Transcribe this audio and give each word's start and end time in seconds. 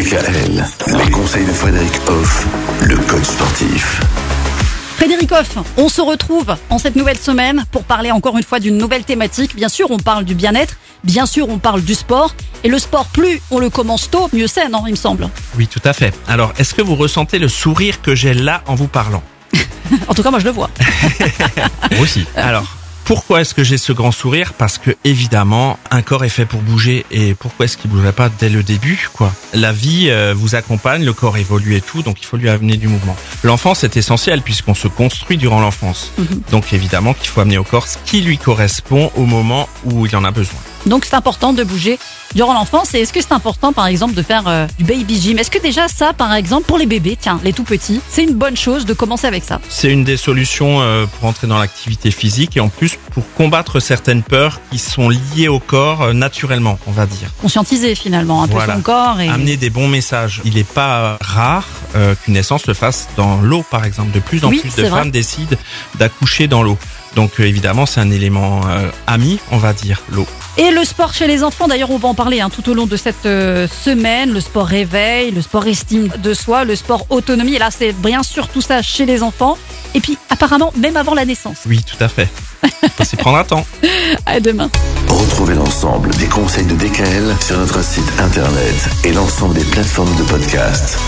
DKL, 0.00 0.64
les 0.96 1.10
conseils 1.10 1.44
de 1.44 1.52
Frédéric 1.52 1.92
Hoff, 2.08 2.46
le 2.80 2.96
coach 2.96 3.22
sportif. 3.22 4.00
Frédéric 4.96 5.30
Hoff, 5.30 5.58
on 5.76 5.90
se 5.90 6.00
retrouve 6.00 6.56
en 6.70 6.78
cette 6.78 6.96
nouvelle 6.96 7.18
semaine 7.18 7.66
pour 7.70 7.84
parler 7.84 8.10
encore 8.10 8.38
une 8.38 8.42
fois 8.42 8.60
d'une 8.60 8.78
nouvelle 8.78 9.04
thématique. 9.04 9.54
Bien 9.54 9.68
sûr, 9.68 9.90
on 9.90 9.98
parle 9.98 10.24
du 10.24 10.34
bien-être, 10.34 10.78
bien 11.04 11.26
sûr, 11.26 11.50
on 11.50 11.58
parle 11.58 11.82
du 11.82 11.94
sport. 11.94 12.34
Et 12.64 12.70
le 12.70 12.78
sport, 12.78 13.08
plus 13.12 13.42
on 13.50 13.58
le 13.58 13.68
commence 13.68 14.10
tôt, 14.10 14.30
mieux 14.32 14.46
c'est, 14.46 14.70
non, 14.70 14.84
il 14.86 14.92
me 14.92 14.96
semble? 14.96 15.28
Oui, 15.58 15.66
tout 15.66 15.82
à 15.84 15.92
fait. 15.92 16.14
Alors, 16.26 16.54
est-ce 16.58 16.72
que 16.72 16.80
vous 16.80 16.96
ressentez 16.96 17.38
le 17.38 17.48
sourire 17.48 18.00
que 18.00 18.14
j'ai 18.14 18.32
là 18.32 18.62
en 18.66 18.76
vous 18.76 18.88
parlant? 18.88 19.22
En 20.08 20.14
tout 20.14 20.22
cas, 20.22 20.30
moi 20.30 20.38
je 20.38 20.46
le 20.46 20.52
vois. 20.52 20.70
Moi 21.90 22.00
aussi. 22.00 22.24
Alors, 22.36 22.64
pourquoi 23.10 23.40
est-ce 23.40 23.54
que 23.54 23.64
j'ai 23.64 23.76
ce 23.76 23.92
grand 23.92 24.12
sourire 24.12 24.52
Parce 24.52 24.78
que 24.78 24.92
évidemment, 25.02 25.80
un 25.90 26.00
corps 26.00 26.24
est 26.24 26.28
fait 26.28 26.46
pour 26.46 26.62
bouger 26.62 27.04
et 27.10 27.34
pourquoi 27.34 27.64
est-ce 27.64 27.76
qu'il 27.76 27.90
bougerait 27.90 28.12
pas 28.12 28.28
dès 28.28 28.48
le 28.48 28.62
début 28.62 29.10
quoi? 29.12 29.32
La 29.52 29.72
vie 29.72 30.06
euh, 30.10 30.32
vous 30.32 30.54
accompagne, 30.54 31.04
le 31.04 31.12
corps 31.12 31.36
évolue 31.36 31.74
et 31.74 31.80
tout, 31.80 32.02
donc 32.02 32.20
il 32.20 32.24
faut 32.24 32.36
lui 32.36 32.48
amener 32.48 32.76
du 32.76 32.86
mouvement. 32.86 33.16
L'enfance 33.42 33.82
est 33.82 33.96
essentielle 33.96 34.42
puisqu'on 34.42 34.74
se 34.74 34.86
construit 34.86 35.38
durant 35.38 35.60
l'enfance. 35.60 36.12
Donc 36.52 36.72
évidemment 36.72 37.14
qu'il 37.14 37.26
faut 37.26 37.40
amener 37.40 37.58
au 37.58 37.64
corps 37.64 37.88
ce 37.88 37.98
qui 38.04 38.20
lui 38.20 38.38
correspond 38.38 39.10
au 39.16 39.26
moment 39.26 39.68
où 39.82 40.06
il 40.06 40.14
en 40.14 40.22
a 40.22 40.30
besoin. 40.30 40.60
Donc 40.86 41.04
c'est 41.04 41.14
important 41.16 41.52
de 41.52 41.62
bouger 41.64 41.98
durant 42.34 42.54
l'enfance. 42.54 42.94
Et 42.94 43.00
est-ce 43.00 43.12
que 43.12 43.20
c'est 43.20 43.32
important, 43.32 43.72
par 43.72 43.86
exemple, 43.86 44.14
de 44.14 44.22
faire 44.22 44.44
euh, 44.46 44.66
du 44.78 44.84
baby 44.84 45.20
gym? 45.20 45.38
Est-ce 45.38 45.50
que 45.50 45.60
déjà 45.60 45.88
ça, 45.88 46.12
par 46.12 46.32
exemple, 46.34 46.64
pour 46.66 46.78
les 46.78 46.86
bébés, 46.86 47.18
tiens, 47.20 47.40
les 47.44 47.52
tout 47.52 47.64
petits, 47.64 48.00
c'est 48.08 48.22
une 48.24 48.34
bonne 48.34 48.56
chose 48.56 48.86
de 48.86 48.94
commencer 48.94 49.26
avec 49.26 49.44
ça? 49.44 49.60
C'est 49.68 49.90
une 49.90 50.04
des 50.04 50.16
solutions 50.16 50.80
euh, 50.80 51.06
pour 51.06 51.28
entrer 51.28 51.46
dans 51.46 51.58
l'activité 51.58 52.10
physique 52.10 52.56
et 52.56 52.60
en 52.60 52.68
plus 52.68 52.98
pour 53.12 53.24
combattre 53.34 53.80
certaines 53.80 54.22
peurs 54.22 54.60
qui 54.70 54.78
sont 54.78 55.08
liées 55.08 55.48
au 55.48 55.58
corps 55.58 56.02
euh, 56.02 56.12
naturellement, 56.12 56.78
on 56.86 56.92
va 56.92 57.06
dire. 57.06 57.30
Conscientiser 57.40 57.94
finalement 57.94 58.42
un 58.42 58.48
peu 58.48 58.58
son 58.64 58.80
corps 58.80 59.20
et 59.20 59.28
Amener 59.28 59.56
des 59.56 59.70
bons 59.70 59.88
messages. 59.88 60.40
Il 60.44 60.54
n'est 60.54 60.64
pas 60.64 61.18
rare 61.20 61.66
qu'une 62.24 62.34
naissance 62.34 62.62
se 62.62 62.74
fasse 62.74 63.08
dans 63.16 63.40
l'eau, 63.40 63.64
par 63.68 63.84
exemple. 63.84 64.12
De 64.12 64.20
plus 64.20 64.44
en 64.44 64.48
Oui, 64.48 64.60
plus 64.60 64.74
de 64.76 64.82
vrai. 64.82 65.00
femmes 65.00 65.10
décident 65.10 65.56
d'accoucher 65.98 66.46
dans 66.46 66.62
l'eau. 66.62 66.78
Donc 67.14 67.40
euh, 67.40 67.44
évidemment, 67.44 67.86
c'est 67.86 68.00
un 68.00 68.10
élément 68.10 68.60
euh, 68.68 68.90
ami, 69.06 69.38
on 69.50 69.58
va 69.58 69.72
dire, 69.72 70.02
l'eau. 70.10 70.26
Et 70.56 70.70
le 70.70 70.84
sport 70.84 71.14
chez 71.14 71.26
les 71.26 71.42
enfants, 71.42 71.68
d'ailleurs, 71.68 71.90
on 71.90 71.98
va 71.98 72.08
en 72.08 72.14
parler 72.14 72.40
hein, 72.40 72.50
tout 72.50 72.68
au 72.68 72.74
long 72.74 72.86
de 72.86 72.96
cette 72.96 73.26
euh, 73.26 73.66
semaine. 73.68 74.32
Le 74.32 74.40
sport 74.40 74.66
réveil, 74.66 75.30
le 75.30 75.42
sport 75.42 75.66
estime 75.66 76.08
de 76.18 76.34
soi, 76.34 76.64
le 76.64 76.76
sport 76.76 77.06
autonomie. 77.10 77.54
Et 77.54 77.58
là, 77.58 77.70
c'est 77.70 77.92
bien 77.92 78.22
sûr 78.22 78.48
tout 78.48 78.60
ça 78.60 78.82
chez 78.82 79.06
les 79.06 79.22
enfants. 79.22 79.56
Et 79.94 80.00
puis, 80.00 80.18
apparemment, 80.28 80.72
même 80.76 80.96
avant 80.96 81.14
la 81.14 81.24
naissance. 81.24 81.58
Oui, 81.66 81.82
tout 81.82 82.02
à 82.02 82.08
fait. 82.08 82.28
Faut 82.96 83.04
s'y 83.04 83.16
prendre 83.16 83.38
un 83.38 83.44
temps. 83.44 83.66
À 84.26 84.40
demain. 84.40 84.70
Retrouvez 85.08 85.54
l'ensemble 85.54 86.10
des 86.16 86.26
conseils 86.26 86.66
de 86.66 86.74
DKL 86.74 87.34
sur 87.40 87.58
notre 87.58 87.82
site 87.82 88.12
internet 88.18 88.88
et 89.04 89.12
l'ensemble 89.12 89.54
des 89.54 89.64
plateformes 89.64 90.14
de 90.16 90.22
podcast. 90.24 90.98